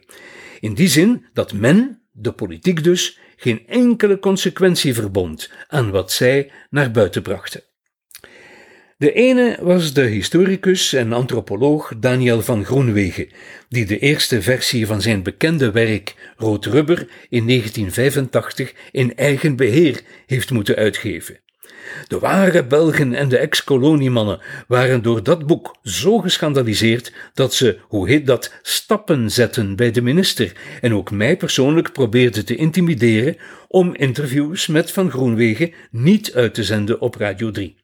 In 0.60 0.74
die 0.74 0.88
zin 0.88 1.26
dat 1.34 1.54
men, 1.54 2.02
de 2.12 2.32
politiek 2.32 2.84
dus, 2.84 3.20
geen 3.38 3.67
enkele 3.67 4.20
consequentie 4.20 4.94
verbond 4.94 5.51
aan 5.67 5.91
wat 5.91 6.12
zij 6.12 6.51
naar 6.70 6.91
buiten 6.91 7.22
brachten. 7.22 7.63
De 8.98 9.13
ene 9.13 9.58
was 9.62 9.94
de 9.94 10.01
historicus 10.01 10.94
en 10.94 11.13
antropoloog 11.13 11.94
Daniel 11.98 12.41
van 12.41 12.65
Groenwegen, 12.65 13.27
die 13.70 13.86
de 13.86 14.00
eerste 14.00 14.41
versie 14.41 14.86
van 14.86 15.01
zijn 15.01 15.24
bekende 15.24 15.72
werk 15.72 16.34
Rood 16.38 16.65
Rubber 16.65 17.08
in 17.29 17.48
1985 17.48 18.74
in 18.91 19.15
eigen 19.15 19.56
beheer 19.56 20.01
heeft 20.25 20.51
moeten 20.51 20.75
uitgeven. 20.75 21.39
De 22.08 22.20
ware 22.20 22.65
Belgen 22.65 23.13
en 23.13 23.29
de 23.29 23.38
ex-koloniemannen 23.38 24.39
waren 24.67 25.01
door 25.01 25.24
dat 25.24 25.48
boek 25.48 25.75
zo 25.84 26.20
geschandaliseerd 26.20 27.13
dat 27.34 27.53
ze, 27.53 27.79
hoe 27.82 28.08
heet 28.08 28.25
dat, 28.25 28.53
stappen 28.62 29.32
zetten 29.32 29.75
bij 29.75 29.91
de 29.91 30.01
minister 30.01 30.51
en 30.82 30.94
ook 30.94 31.12
mij 31.12 31.38
persoonlijk 31.38 31.91
probeerden 31.91 32.46
te 32.46 32.56
intimideren 32.56 33.38
om 33.67 33.96
interviews 33.96 34.67
met 34.67 34.91
Van 34.91 35.12
Groenwegen 35.12 35.74
niet 35.91 36.34
uit 36.34 36.53
te 36.53 36.63
zenden 36.63 37.01
op 37.01 37.15
Radio 37.15 37.51
3. 37.51 37.75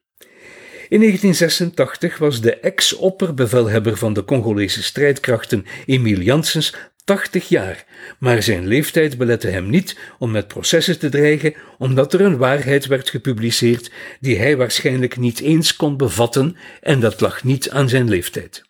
In 0.88 1.00
1986 1.00 2.18
was 2.18 2.40
de 2.40 2.54
ex-opperbevelhebber 2.56 3.96
van 3.96 4.12
de 4.12 4.24
Congolese 4.24 4.82
strijdkrachten 4.82 5.64
Emil 5.86 6.20
Janssens 6.20 6.74
80 7.04 7.48
jaar, 7.48 7.84
maar 8.18 8.42
zijn 8.42 8.66
leeftijd 8.66 9.18
belette 9.18 9.48
hem 9.48 9.70
niet 9.70 9.98
om 10.18 10.30
met 10.30 10.48
processen 10.48 10.98
te 10.98 11.08
dreigen, 11.08 11.54
omdat 11.78 12.12
er 12.12 12.20
een 12.20 12.36
waarheid 12.36 12.86
werd 12.86 13.10
gepubliceerd 13.10 13.90
die 14.20 14.38
hij 14.38 14.56
waarschijnlijk 14.56 15.16
niet 15.16 15.40
eens 15.40 15.76
kon 15.76 15.96
bevatten 15.96 16.56
en 16.80 17.00
dat 17.00 17.20
lag 17.20 17.44
niet 17.44 17.70
aan 17.70 17.88
zijn 17.88 18.08
leeftijd. 18.08 18.64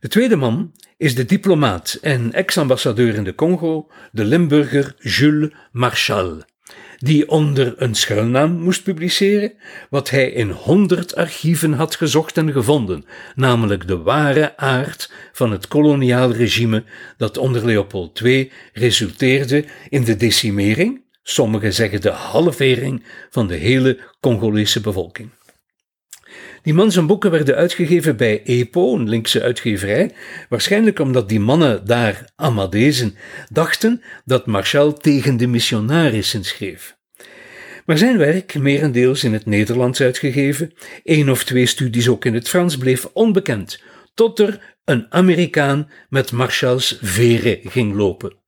De 0.00 0.08
tweede 0.08 0.36
man 0.36 0.72
is 0.96 1.14
de 1.14 1.24
diplomaat 1.24 1.98
en 2.02 2.32
ex-ambassadeur 2.32 3.14
in 3.14 3.24
de 3.24 3.34
Congo, 3.34 3.90
de 4.12 4.24
Limburger 4.24 4.94
Jules 4.98 5.52
Marchal 5.72 6.42
die 6.98 7.28
onder 7.28 7.74
een 7.76 7.94
schuilnaam 7.94 8.52
moest 8.52 8.82
publiceren, 8.82 9.52
wat 9.90 10.10
hij 10.10 10.30
in 10.30 10.50
honderd 10.50 11.14
archieven 11.16 11.72
had 11.72 11.94
gezocht 11.94 12.36
en 12.36 12.52
gevonden, 12.52 13.04
namelijk 13.34 13.88
de 13.88 13.98
ware 13.98 14.56
aard 14.56 15.12
van 15.32 15.50
het 15.50 15.68
koloniaal 15.68 16.32
regime 16.32 16.84
dat 17.16 17.38
onder 17.38 17.66
Leopold 17.66 18.20
II 18.20 18.52
resulteerde 18.72 19.64
in 19.88 20.04
de 20.04 20.16
decimering, 20.16 21.00
sommigen 21.22 21.74
zeggen 21.74 22.00
de 22.00 22.10
halvering, 22.10 23.04
van 23.30 23.46
de 23.46 23.56
hele 23.56 23.98
Congolese 24.20 24.80
bevolking. 24.80 25.30
Die 26.64 26.74
man 26.74 26.92
zijn 26.92 27.06
boeken 27.06 27.30
werden 27.30 27.54
uitgegeven 27.54 28.16
bij 28.16 28.42
EPO, 28.44 28.94
een 28.94 29.08
linkse 29.08 29.42
uitgeverij, 29.42 30.10
waarschijnlijk 30.48 30.98
omdat 30.98 31.28
die 31.28 31.40
mannen 31.40 31.86
daar, 31.86 32.24
Amadezen, 32.36 33.14
dachten 33.48 34.02
dat 34.24 34.46
Marshall 34.46 34.92
tegen 34.92 35.36
de 35.36 35.46
missionarissen 35.46 36.44
schreef. 36.44 36.96
Maar 37.86 37.98
zijn 37.98 38.18
werk, 38.18 38.54
merendeels 38.54 39.24
in 39.24 39.32
het 39.32 39.46
Nederlands 39.46 40.00
uitgegeven, 40.00 40.72
één 41.02 41.28
of 41.28 41.44
twee 41.44 41.66
studies 41.66 42.08
ook 42.08 42.24
in 42.24 42.34
het 42.34 42.48
Frans, 42.48 42.76
bleef 42.76 43.08
onbekend, 43.12 43.82
tot 44.14 44.38
er 44.38 44.76
een 44.84 45.06
Amerikaan 45.10 45.90
met 46.08 46.32
Marshalls 46.32 46.98
veren 47.00 47.58
ging 47.62 47.94
lopen. 47.94 48.43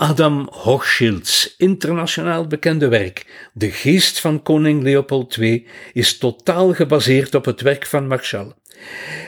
Adam 0.00 0.48
Hochschild's 0.50 1.54
internationaal 1.56 2.46
bekende 2.46 2.88
werk, 2.88 3.48
De 3.52 3.70
Geest 3.70 4.20
van 4.20 4.42
Koning 4.42 4.82
Leopold 4.82 5.36
II, 5.36 5.66
is 5.92 6.18
totaal 6.18 6.74
gebaseerd 6.74 7.34
op 7.34 7.44
het 7.44 7.60
werk 7.60 7.86
van 7.86 8.06
Marshall. 8.06 8.52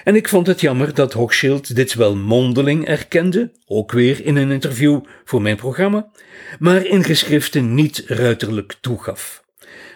En 0.04 0.14
ik 0.14 0.28
vond 0.28 0.46
het 0.46 0.60
jammer 0.60 0.94
dat 0.94 1.12
Hochschild 1.12 1.76
dit 1.76 1.94
wel 1.94 2.16
mondeling 2.16 2.86
erkende, 2.86 3.52
ook 3.66 3.92
weer 3.92 4.24
in 4.24 4.36
een 4.36 4.50
interview 4.50 5.00
voor 5.24 5.42
mijn 5.42 5.56
programma, 5.56 6.10
maar 6.58 6.86
in 6.86 7.04
geschriften 7.04 7.74
niet 7.74 8.04
ruiterlijk 8.06 8.74
toegaf. 8.80 9.41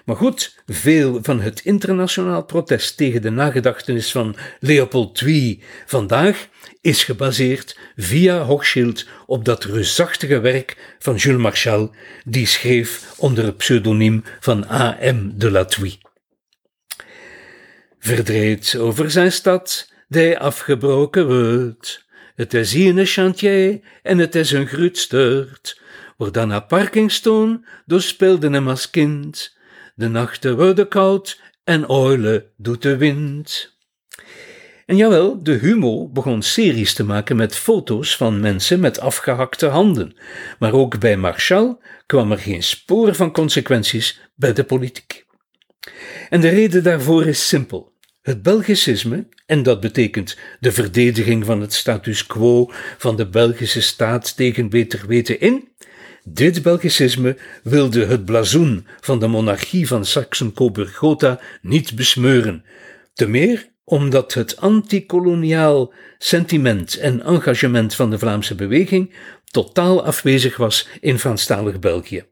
Maar 0.06 0.16
goed, 0.16 0.62
veel 0.66 1.18
van 1.22 1.40
het 1.40 1.60
internationaal 1.60 2.44
protest 2.44 2.96
tegen 2.96 3.22
de 3.22 3.30
nagedachtenis 3.30 4.10
van 4.10 4.36
Leopold 4.60 5.20
II 5.20 5.62
vandaag 5.86 6.48
is 6.80 7.04
gebaseerd 7.04 7.78
via 7.96 8.42
Hochschild 8.42 9.06
op 9.26 9.44
dat 9.44 9.64
reusachtige 9.64 10.40
werk 10.40 10.96
van 10.98 11.14
Jules 11.14 11.42
Marchal, 11.42 11.94
die 12.25 12.46
schreef 12.46 13.14
onder 13.16 13.44
het 13.44 13.56
pseudoniem 13.56 14.25
van 14.40 14.70
A.M. 14.70 15.30
de 15.34 15.50
la 15.50 15.64
Thuy. 15.64 15.98
Verdreed 17.98 18.76
over 18.78 19.10
zijn 19.10 19.32
stad, 19.32 19.92
die 20.08 20.38
afgebroken 20.38 21.26
wordt. 21.26 22.06
Het 22.34 22.54
is 22.54 22.72
hier 22.72 22.98
een 22.98 23.06
chantier 23.06 23.80
en 24.02 24.18
het 24.18 24.34
is 24.34 24.52
een 24.52 24.66
grutstert. 24.66 25.80
Wordt 26.16 26.34
dan 26.34 26.48
naar 26.48 26.64
Parkingstone, 26.64 27.66
door 27.86 28.02
speelde 28.02 28.50
hem 28.50 28.68
als 28.68 28.90
kind. 28.90 29.55
De 29.98 30.08
nachten 30.08 30.56
worden 30.56 30.88
koud 30.88 31.40
en 31.64 31.88
oilen 31.88 32.44
doet 32.56 32.82
de 32.82 32.96
wind. 32.96 33.76
En 34.86 34.96
jawel, 34.96 35.42
de 35.42 35.52
Humo 35.52 36.08
begon 36.08 36.42
series 36.42 36.94
te 36.94 37.04
maken 37.04 37.36
met 37.36 37.56
foto's 37.56 38.16
van 38.16 38.40
mensen 38.40 38.80
met 38.80 39.00
afgehakte 39.00 39.66
handen. 39.66 40.16
Maar 40.58 40.72
ook 40.72 40.98
bij 40.98 41.16
Marshall 41.16 41.76
kwam 42.06 42.32
er 42.32 42.38
geen 42.38 42.62
spoor 42.62 43.14
van 43.14 43.32
consequenties 43.32 44.20
bij 44.34 44.52
de 44.52 44.64
politiek. 44.64 45.26
En 46.28 46.40
de 46.40 46.48
reden 46.48 46.82
daarvoor 46.82 47.26
is 47.26 47.48
simpel. 47.48 47.92
Het 48.22 48.42
Belgicisme, 48.42 49.28
en 49.46 49.62
dat 49.62 49.80
betekent 49.80 50.38
de 50.60 50.72
verdediging 50.72 51.44
van 51.44 51.60
het 51.60 51.74
status 51.74 52.26
quo 52.26 52.70
van 52.98 53.16
de 53.16 53.28
Belgische 53.28 53.82
staat 53.82 54.36
tegen 54.36 54.68
beter 54.68 55.06
weten 55.06 55.40
in, 55.40 55.68
dit 56.28 56.62
Belgicisme 56.62 57.37
wilde 57.62 58.06
het 58.06 58.25
blazoen 58.25 58.87
van 59.00 59.18
de 59.18 59.26
monarchie 59.26 59.87
van 59.87 60.04
Saxen-Coburg-Gotha 60.04 61.40
niet 61.62 61.95
besmeuren, 61.95 62.64
te 63.14 63.28
meer 63.28 63.66
omdat 63.85 64.35
het 64.35 64.56
antikoloniaal 64.56 65.92
sentiment 66.18 66.97
en 66.97 67.23
engagement 67.23 67.95
van 67.95 68.11
de 68.11 68.18
Vlaamse 68.18 68.54
beweging 68.54 69.14
totaal 69.45 70.04
afwezig 70.04 70.56
was 70.56 70.88
in 71.00 71.18
Franstalig 71.18 71.78
België. 71.78 72.25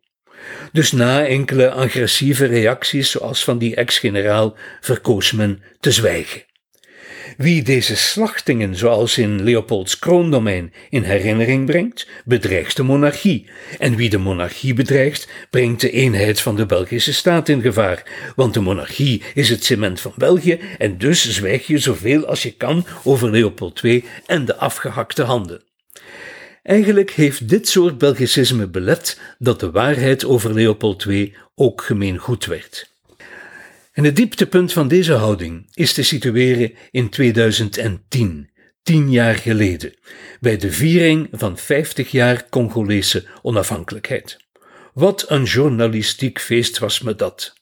Dus 0.73 0.93
na 0.93 1.27
enkele 1.27 1.71
agressieve 1.71 2.45
reacties, 2.45 3.11
zoals 3.11 3.45
van 3.45 3.59
die 3.59 3.75
ex-generaal, 3.75 4.57
verkoos 4.81 5.33
men 5.33 5.63
te 5.81 5.91
zwijgen. 5.91 6.43
Wie 7.37 7.62
deze 7.62 7.97
slachtingen, 7.97 8.76
zoals 8.76 9.19
in 9.19 9.43
Leopolds 9.43 9.99
kroondomein, 9.99 10.73
in 10.91 11.03
herinnering 11.03 11.67
brengt, 11.67 12.09
bedreigt 12.25 12.76
de 12.76 12.83
monarchie. 12.83 13.50
En 13.79 13.97
wie 13.97 14.11
de 14.11 14.19
monarchie 14.19 14.75
bedreigt, 14.75 15.29
brengt 15.50 15.81
de 15.81 15.91
eenheid 15.91 16.41
van 16.41 16.57
de 16.57 16.67
Belgische 16.67 17.12
staat 17.12 17.49
in 17.49 17.61
gevaar. 17.61 18.33
Want 18.37 18.55
de 18.55 18.61
monarchie 18.61 19.23
is 19.35 19.49
het 19.49 19.64
cement 19.64 20.00
van 20.00 20.12
België 20.17 20.61
en 20.79 20.99
dus 20.99 21.31
zwijg 21.31 21.67
je 21.67 21.79
zoveel 21.79 22.26
als 22.26 22.43
je 22.43 22.53
kan 22.53 22.87
over 23.05 23.31
Leopold 23.31 23.83
II 23.83 24.05
en 24.26 24.45
de 24.45 24.57
afgehakte 24.57 25.23
handen. 25.23 25.62
Eigenlijk 26.62 27.11
heeft 27.11 27.49
dit 27.49 27.69
soort 27.69 27.99
Belgicisme 27.99 28.69
belet 28.69 29.21
dat 29.38 29.61
de 29.61 29.71
waarheid 29.71 30.25
over 30.25 30.55
Leopold 30.55 31.05
II 31.05 31.35
ook 31.55 31.83
gemeen 31.83 32.19
goed 32.19 32.45
werd. 32.45 32.94
En 33.95 34.05
het 34.05 34.17
dieptepunt 34.17 34.73
van 34.73 34.89
deze 34.89 35.13
houding 35.13 35.67
is 35.75 35.93
te 35.93 36.03
situeren 36.03 36.73
in 36.91 37.09
2010, 37.09 38.51
tien 38.83 39.11
jaar 39.11 39.35
geleden, 39.35 39.95
bij 40.41 40.57
de 40.57 40.73
viering 40.73 41.29
van 41.33 41.59
50 41.59 42.11
jaar 42.11 42.49
Congolese 42.49 43.25
onafhankelijkheid. 43.43 44.37
Wat 44.95 45.25
een 45.31 45.45
journalistiek 45.45 46.41
feest 46.41 46.79
was 46.79 47.01
me 47.01 47.15
dat. 47.15 47.53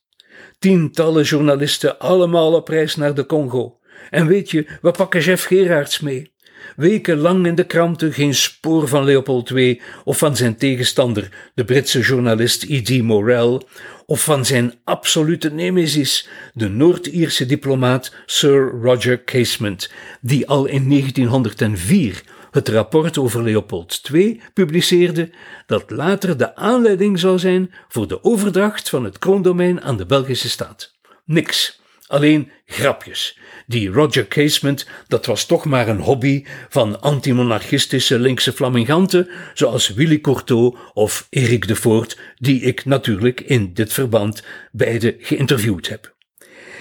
Tientallen 0.58 1.24
journalisten 1.24 1.98
allemaal 1.98 2.54
op 2.54 2.68
reis 2.68 2.96
naar 2.96 3.14
de 3.14 3.26
Congo. 3.26 3.78
En 4.10 4.26
weet 4.26 4.50
je, 4.50 4.66
we 4.82 4.90
pakken 4.90 5.20
Jeff 5.20 5.44
Gerards 5.44 6.00
mee. 6.00 6.31
Wekenlang 6.76 7.46
in 7.46 7.54
de 7.54 7.64
kranten 7.64 8.12
geen 8.12 8.34
spoor 8.34 8.88
van 8.88 9.04
Leopold 9.04 9.50
II 9.50 9.80
of 10.04 10.18
van 10.18 10.36
zijn 10.36 10.56
tegenstander, 10.56 11.28
de 11.54 11.64
Britse 11.64 12.00
journalist 12.00 12.62
E.D. 12.62 13.02
Morel, 13.02 13.68
of 14.06 14.24
van 14.24 14.44
zijn 14.44 14.74
absolute 14.84 15.50
nemesis, 15.50 16.28
de 16.54 16.68
Noord-Ierse 16.68 17.46
diplomaat 17.46 18.14
Sir 18.26 18.70
Roger 18.82 19.24
Casement, 19.24 19.90
die 20.20 20.48
al 20.48 20.66
in 20.66 20.88
1904 20.88 22.22
het 22.50 22.68
rapport 22.68 23.18
over 23.18 23.42
Leopold 23.42 24.00
II 24.12 24.40
publiceerde, 24.54 25.30
dat 25.66 25.90
later 25.90 26.36
de 26.36 26.56
aanleiding 26.56 27.18
zou 27.18 27.38
zijn 27.38 27.74
voor 27.88 28.08
de 28.08 28.24
overdracht 28.24 28.88
van 28.88 29.04
het 29.04 29.18
kroondomein 29.18 29.82
aan 29.82 29.96
de 29.96 30.06
Belgische 30.06 30.48
staat. 30.48 30.92
Niks. 31.24 31.80
Alleen 32.06 32.50
grapjes. 32.66 33.38
Die 33.72 33.90
Roger 33.90 34.28
Casement, 34.28 34.86
dat 35.08 35.26
was 35.26 35.46
toch 35.46 35.64
maar 35.64 35.88
een 35.88 36.00
hobby 36.00 36.44
van 36.68 37.00
antimonarchistische 37.00 38.18
linkse 38.18 38.52
flaminganten, 38.52 39.28
zoals 39.54 39.88
Willy 39.88 40.20
Courteau 40.20 40.76
of 40.92 41.26
Erik 41.30 41.68
de 41.68 41.76
Voort, 41.76 42.18
die 42.38 42.60
ik 42.60 42.84
natuurlijk 42.84 43.40
in 43.40 43.74
dit 43.74 43.92
verband 43.92 44.42
beide 44.72 45.16
geïnterviewd 45.18 45.88
heb. 45.88 46.14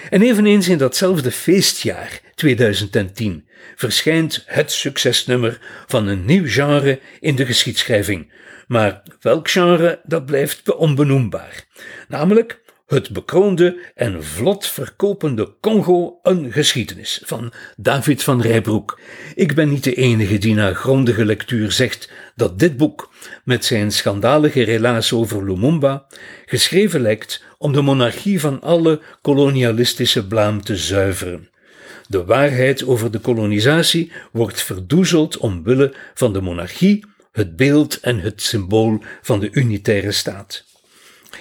En 0.10 0.22
eveneens 0.22 0.68
in 0.68 0.78
datzelfde 0.78 1.32
feestjaar, 1.32 2.22
2010, 2.36 3.48
verschijnt 3.76 4.44
het 4.46 4.72
succesnummer 4.72 5.60
van 5.88 6.08
een 6.08 6.26
nieuw 6.26 6.48
genre 6.48 7.00
in 7.20 7.36
de 7.36 7.46
geschiedschrijving. 7.46 8.32
Maar 8.68 9.02
welk 9.20 9.50
genre, 9.50 10.00
dat 10.04 10.26
blijft 10.26 10.76
onbenoembaar. 10.76 11.66
Namelijk 12.08 12.61
het 12.92 13.10
bekroonde 13.10 13.78
en 13.96 14.24
vlot 14.24 14.68
verkopende 14.68 15.54
Congo 15.62 16.20
een 16.24 16.52
geschiedenis 16.52 17.22
van 17.26 17.54
David 17.78 18.24
van 18.24 18.42
Rijbroek. 18.42 19.00
Ik 19.36 19.56
ben 19.56 19.70
niet 19.70 19.84
de 19.84 19.94
enige 19.94 20.38
die 20.38 20.54
na 20.54 20.74
grondige 20.74 21.26
lectuur 21.26 21.72
zegt 21.72 22.12
dat 22.36 22.60
dit 22.60 22.78
boek, 22.78 23.14
met 23.44 23.66
zijn 23.66 23.92
schandalige 23.92 24.64
relaas 24.64 25.14
over 25.14 25.46
Lumumba, 25.46 26.06
geschreven 26.46 27.02
lijkt 27.02 27.44
om 27.58 27.74
de 27.74 27.82
monarchie 27.82 28.40
van 28.40 28.62
alle 28.62 29.02
kolonialistische 29.22 30.28
blaam 30.28 30.64
te 30.64 30.76
zuiveren. 30.76 31.50
De 32.08 32.26
waarheid 32.26 32.86
over 32.86 33.12
de 33.12 33.20
kolonisatie 33.20 34.12
wordt 34.32 34.62
verdoezeld 34.62 35.38
omwille 35.38 35.94
van 36.14 36.34
de 36.34 36.42
monarchie, 36.42 37.06
het 37.32 37.56
beeld 37.56 38.00
en 38.00 38.20
het 38.20 38.42
symbool 38.42 39.04
van 39.22 39.40
de 39.40 39.50
unitaire 39.52 40.12
staat. 40.12 40.70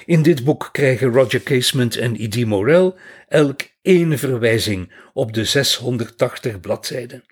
In 0.07 0.23
dit 0.23 0.45
boek 0.45 0.69
krijgen 0.73 1.13
Roger 1.13 1.43
Casement 1.43 1.97
en 1.97 2.23
Idi 2.23 2.47
Morel 2.47 2.97
elk 3.29 3.61
één 3.83 4.19
verwijzing 4.19 4.93
op 5.13 5.35
de 5.35 5.45
680 5.45 6.61
bladzijden. 6.61 7.25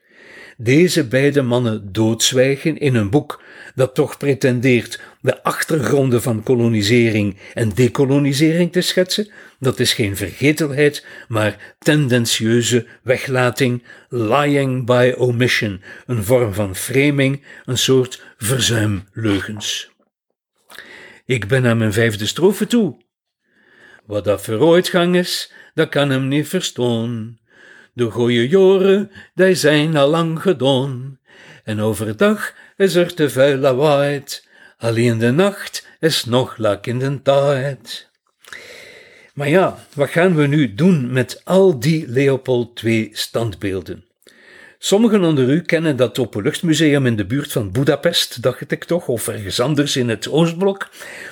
Deze 0.61 1.07
beide 1.07 1.43
mannen 1.43 1.93
doodzwijgen 1.93 2.79
in 2.79 2.95
een 2.95 3.11
boek 3.11 3.43
dat 3.75 3.95
toch 3.95 4.17
pretendeert 4.17 5.01
de 5.21 5.43
achtergronden 5.43 6.23
van 6.23 6.43
kolonisering 6.43 7.37
en 7.55 7.69
decolonisering 7.75 8.73
te 8.73 8.81
schetsen, 8.81 9.29
dat 9.59 9.81
is 9.81 9.93
geen 9.93 10.17
vergetelheid, 10.17 11.07
maar 11.29 11.75
tendentieuze 11.79 12.87
weglating, 13.03 13.83
lying 14.09 14.87
by 14.87 15.13
omission, 15.17 15.83
een 16.07 16.25
vorm 16.25 16.55
van 16.55 16.77
framing, 16.77 17.43
een 17.65 17.79
soort 17.79 18.23
verzuimleugens. 18.37 19.91
Ik 21.29 21.49
ben 21.49 21.67
aan 21.67 21.79
mijn 21.79 21.93
vijfde 21.93 22.27
strofe 22.27 22.67
toe. 22.67 22.97
Wat 24.07 24.25
dat 24.25 24.43
vooruitgang 24.43 25.17
is, 25.17 25.53
dat 25.75 25.89
kan 25.89 26.11
hem 26.11 26.29
niet 26.29 26.49
verstaan. 26.49 27.39
De 27.93 28.11
goeie 28.11 28.49
joren, 28.49 29.11
die 29.35 29.55
zijn 29.55 29.97
al 29.97 30.09
lang 30.09 30.41
gedaan. 30.43 31.19
En 31.65 31.81
overdag 31.81 32.55
is 32.77 32.95
er 32.95 33.15
te 33.15 33.31
veel 33.31 33.57
lawaai. 33.57 34.23
Alleen 34.79 35.19
de 35.19 35.31
nacht 35.31 35.87
is 36.01 36.25
nog 36.25 36.57
lak 36.57 36.87
in 36.87 36.99
de 36.99 37.23
tijd. 37.23 38.11
Maar 39.35 39.49
ja, 39.49 39.87
wat 39.95 40.11
gaan 40.11 40.35
we 40.35 40.47
nu 40.47 40.75
doen 40.75 41.13
met 41.13 41.41
al 41.45 41.81
die 41.81 42.09
Leopold 42.09 42.83
II 42.83 43.09
standbeelden? 43.13 44.08
Sommigen 44.81 45.25
onder 45.25 45.49
u 45.49 45.63
kennen 45.63 45.97
dat 45.97 46.19
openluchtmuseum 46.19 47.07
in 47.07 47.17
de 47.17 47.27
buurt 47.27 47.53
van 47.53 47.71
Budapest, 47.71 48.43
dacht 48.43 48.71
ik 48.71 48.85
toch, 48.85 49.09
of 49.09 49.29
ergens 49.29 49.61
anders 49.61 49.97
in 49.97 50.09
het 50.09 50.29
Oostblok, 50.29 50.89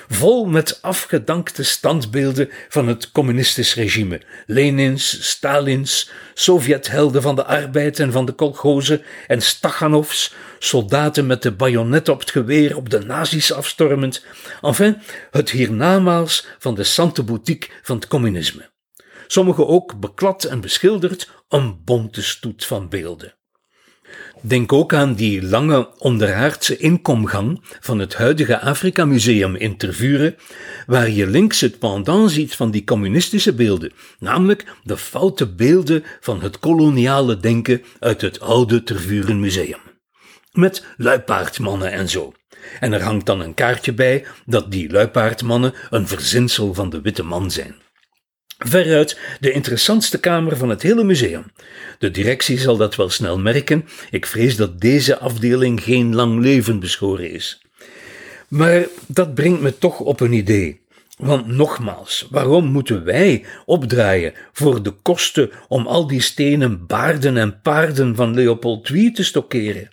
vol 0.07 0.45
met 0.45 0.81
afgedankte 0.81 1.63
standbeelden 1.63 2.49
van 2.69 2.87
het 2.87 3.11
communistisch 3.11 3.75
regime. 3.75 4.21
Lenins, 4.45 5.29
Stalins, 5.29 6.11
Sovjethelden 6.33 7.21
van 7.21 7.35
de 7.35 7.45
arbeid 7.45 7.99
en 7.99 8.11
van 8.11 8.25
de 8.25 8.31
kolgozen 8.31 9.01
en 9.27 9.41
Stachanovs, 9.41 10.33
soldaten 10.59 11.27
met 11.27 11.41
de 11.41 11.51
bajonet 11.51 12.09
op 12.09 12.19
het 12.19 12.31
geweer 12.31 12.75
op 12.75 12.89
de 12.89 12.99
nazi's 12.99 13.51
afstormend. 13.51 14.25
Enfin, 14.61 14.97
het 15.31 15.49
hiernamaals 15.49 16.47
van 16.59 16.75
de 16.75 16.83
sante 16.83 17.23
boutique 17.23 17.69
van 17.81 17.95
het 17.95 18.07
communisme. 18.07 18.69
Sommige 19.27 19.65
ook 19.65 19.99
beklad 19.99 20.43
en 20.43 20.61
beschilderd, 20.61 21.29
een 21.49 21.83
bonte 21.83 22.23
stoet 22.23 22.65
van 22.65 22.89
beelden. 22.89 23.36
Denk 24.41 24.73
ook 24.73 24.93
aan 24.93 25.13
die 25.13 25.43
lange 25.43 25.89
onderaardse 25.97 26.77
inkomgang 26.77 27.61
van 27.79 27.99
het 27.99 28.15
huidige 28.15 28.59
Afrika 28.59 29.05
Museum 29.05 29.55
in 29.55 29.77
Tervuren, 29.77 30.35
waar 30.85 31.09
je 31.09 31.27
links 31.27 31.61
het 31.61 31.79
pendant 31.79 32.31
ziet 32.31 32.55
van 32.55 32.71
die 32.71 32.83
communistische 32.83 33.53
beelden, 33.53 33.91
namelijk 34.19 34.65
de 34.83 34.97
foute 34.97 35.47
beelden 35.47 36.03
van 36.19 36.41
het 36.41 36.59
koloniale 36.59 37.37
denken 37.37 37.83
uit 37.99 38.21
het 38.21 38.39
oude 38.39 38.83
Tervuren 38.83 39.39
Museum. 39.39 39.79
Met 40.51 40.85
luipaardmannen 40.97 41.91
en 41.91 42.09
zo. 42.09 42.33
En 42.79 42.93
er 42.93 43.01
hangt 43.01 43.25
dan 43.25 43.39
een 43.39 43.53
kaartje 43.53 43.93
bij 43.93 44.25
dat 44.45 44.71
die 44.71 44.91
luipaardmannen 44.91 45.73
een 45.89 46.07
verzinsel 46.07 46.73
van 46.73 46.89
de 46.89 47.01
witte 47.01 47.23
man 47.23 47.51
zijn. 47.51 47.75
Veruit 48.57 49.19
de 49.39 49.51
interessantste 49.51 50.19
kamer 50.19 50.57
van 50.57 50.69
het 50.69 50.81
hele 50.81 51.03
museum. 51.03 51.45
De 51.99 52.11
directie 52.11 52.59
zal 52.59 52.77
dat 52.77 52.95
wel 52.95 53.09
snel 53.09 53.39
merken. 53.39 53.85
Ik 54.11 54.25
vrees 54.25 54.55
dat 54.55 54.81
deze 54.81 55.17
afdeling 55.17 55.83
geen 55.83 56.15
lang 56.15 56.41
leven 56.41 56.79
beschoren 56.79 57.31
is. 57.31 57.61
Maar 58.47 58.85
dat 59.07 59.33
brengt 59.33 59.61
me 59.61 59.77
toch 59.77 59.99
op 59.99 60.19
een 60.19 60.33
idee. 60.33 60.81
Want 61.17 61.47
nogmaals, 61.47 62.27
waarom 62.29 62.65
moeten 62.65 63.03
wij 63.03 63.45
opdraaien 63.65 64.33
voor 64.53 64.83
de 64.83 64.91
kosten 64.91 65.51
om 65.67 65.87
al 65.87 66.07
die 66.07 66.21
stenen 66.21 66.85
baarden 66.85 67.37
en 67.37 67.61
paarden 67.61 68.15
van 68.15 68.33
Leopold 68.33 68.89
II 68.89 69.11
te 69.11 69.23
stockeren? 69.23 69.89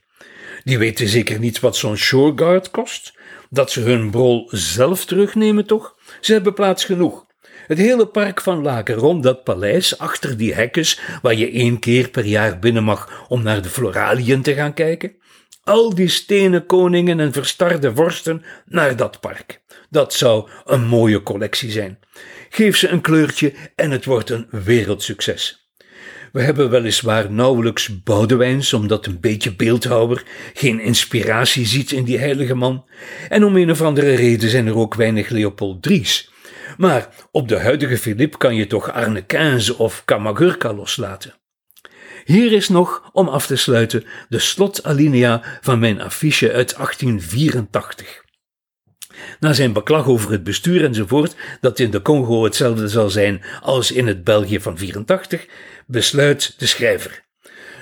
Die 0.65 0.79
weten 0.79 1.09
zeker 1.09 1.39
niet 1.39 1.61
wat 1.61 1.77
zo'n 1.77 1.97
shoreguard 1.97 2.71
kost. 2.71 3.19
Dat 3.51 3.71
ze 3.71 3.81
hun 3.81 4.11
brol 4.11 4.49
zelf 4.51 5.05
terugnemen, 5.05 5.67
toch? 5.67 5.97
Ze 6.21 6.33
hebben 6.33 6.55
plaats 6.55 6.85
genoeg. 6.85 7.27
Het 7.67 7.79
hele 7.79 8.07
park 8.07 8.41
van 8.41 8.63
Laken 8.63 8.95
rond 8.95 9.23
dat 9.23 9.45
paleis, 9.45 9.99
achter 9.99 10.37
die 10.37 10.55
hekkens 10.55 11.01
waar 11.23 11.35
je 11.35 11.51
één 11.51 11.79
keer 11.79 12.09
per 12.09 12.25
jaar 12.25 12.59
binnen 12.59 12.85
mag 12.85 13.25
om 13.29 13.43
naar 13.43 13.63
de 13.63 13.69
floraliën 13.69 14.43
te 14.43 14.55
gaan 14.55 14.75
kijken. 14.75 15.13
Al 15.63 15.95
die 15.95 16.09
stenen 16.09 16.67
koningen 16.67 17.21
en 17.21 17.33
verstarde 17.33 17.95
vorsten 17.95 18.45
naar 18.67 18.97
dat 18.97 19.21
park. 19.21 19.61
Dat 19.91 20.15
zou 20.15 20.49
een 20.65 20.87
mooie 20.87 21.23
collectie 21.23 21.71
zijn. 21.71 21.99
Geef 22.49 22.77
ze 22.77 22.89
een 22.89 23.01
kleurtje 23.01 23.53
en 23.75 23.91
het 23.91 24.05
wordt 24.05 24.31
een 24.31 24.47
wereldsucces. 24.51 25.69
We 26.33 26.43
hebben 26.43 26.71
weliswaar 26.71 27.31
nauwelijks 27.31 28.03
Boudewijns, 28.03 28.73
omdat 28.73 29.07
een 29.07 29.21
beetje 29.21 29.55
beeldhouwer 29.55 30.23
geen 30.55 30.81
inspiratie 30.81 31.67
ziet 31.67 31.93
in 31.93 32.05
die 32.05 32.19
heilige 32.19 32.55
man. 32.55 32.85
En 33.29 33.45
om 33.45 33.57
een 33.57 33.71
of 33.71 33.83
andere 33.83 34.15
reden 34.15 34.51
zijn 34.51 34.67
er 34.67 34.77
ook 34.77 34.95
weinig 34.95 35.29
Leopold 35.29 35.83
Dries. 35.83 36.33
Maar 36.77 37.09
op 37.31 37.49
de 37.49 37.59
huidige 37.59 37.99
Philippe 37.99 38.39
kan 38.39 38.55
je 38.55 38.67
toch 38.67 38.91
Arne 38.91 39.23
Quinze 39.23 39.79
of 39.79 40.03
Kamagurka 40.05 40.73
loslaten. 40.73 41.35
Hier 42.25 42.53
is 42.53 42.69
nog, 42.69 43.11
om 43.13 43.29
af 43.29 43.47
te 43.47 43.57
sluiten, 43.57 44.05
de 44.29 44.39
slotalinea 44.39 45.43
van 45.61 45.79
mijn 45.79 46.01
affiche 46.01 46.53
uit 46.53 46.75
1884. 46.77 48.23
Na 49.41 49.53
zijn 49.53 49.73
beklag 49.73 50.07
over 50.07 50.31
het 50.31 50.45
bestuur 50.45 50.85
enzovoort, 50.85 51.35
dat 51.61 51.79
in 51.79 51.91
de 51.91 52.03
Congo 52.03 52.45
hetzelfde 52.45 52.89
zal 52.89 53.11
zijn 53.11 53.43
als 53.61 53.91
in 53.91 54.07
het 54.07 54.25
België 54.25 54.61
van 54.61 54.79
84, 54.79 55.47
besluit 55.87 56.55
de 56.59 56.67
schrijver. 56.67 57.25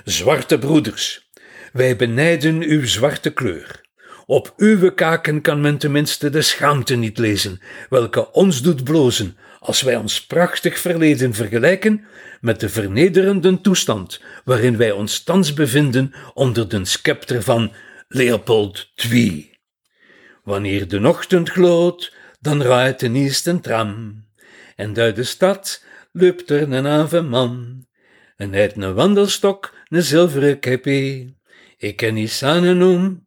Zwarte 0.05 0.59
broeders, 0.59 1.31
wij 1.73 1.97
benijden 1.97 2.63
uw 2.63 2.87
zwarte 2.87 3.31
kleur. 3.31 3.82
Op 4.27 4.53
uw 4.57 4.91
kaken 4.91 5.41
kan 5.41 5.61
men 5.61 5.79
tenminste 5.79 6.31
de 6.31 6.43
schaamte 6.43 6.95
niet 6.95 7.19
lezen, 7.19 7.61
welke 7.89 8.33
ons 8.33 8.63
doet 8.63 8.85
blozen 8.85 9.37
als 9.59 9.83
wij 9.83 9.97
ons 9.97 10.27
prachtig 10.27 10.79
verleden 10.79 11.35
vergelijken 11.35 12.05
met 12.41 12.61
de 12.61 12.69
vernederende 12.69 13.61
toestand 13.61 14.21
waarin 14.45 14.77
wij 14.77 14.91
ons 14.91 15.23
thans 15.23 15.53
bevinden 15.53 16.13
onder 16.35 16.69
de 16.69 16.85
scepter 16.85 17.43
van 17.43 17.73
Leopold 18.09 18.93
II. 19.11 19.59
Wanneer 20.45 20.89
de 20.89 21.09
ochtend 21.09 21.51
gloot, 21.51 22.15
dan 22.41 22.63
rijdt 22.63 23.01
de 23.01 23.13
eerste 23.13 23.61
tram, 23.61 24.25
en 24.77 24.97
uit 24.97 25.17
de 25.17 25.25
stad 25.25 25.85
loopt 26.13 26.51
er 26.51 26.73
een 26.73 26.87
aveman, 26.87 27.87
en 28.37 28.55
uit 28.55 28.77
een 28.77 28.95
wandelstok 28.95 29.75
een 29.89 30.03
zilveren 30.03 30.59
kepi. 30.59 31.35
Ik 31.77 31.97
ken 31.97 32.15
niet 32.15 32.31
sanen 32.31 32.79
noem, 32.79 33.27